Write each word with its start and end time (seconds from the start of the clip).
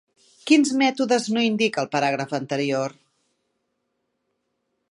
Quins 0.51 0.69
mètodes 0.81 1.27
no 1.35 1.43
indica 1.49 1.83
el 1.85 1.91
paràgraf 1.97 2.33
anterior? 2.37 2.99